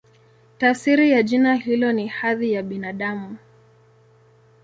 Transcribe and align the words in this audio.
Tafsiri 0.57 1.11
ya 1.11 1.23
jina 1.23 1.55
hilo 1.55 1.91
ni 1.91 2.07
"Hadhi 2.07 2.51
ya 2.53 2.63
Binadamu". 2.63 3.37